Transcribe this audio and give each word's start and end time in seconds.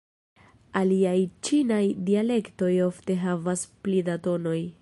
Aliaj 0.79 1.13
ĉinaj 1.49 1.83
dialektoj 2.09 2.73
ofte 2.89 3.21
havas 3.29 3.71
pli 3.85 4.05
da 4.11 4.21
tonoj. 4.29 4.61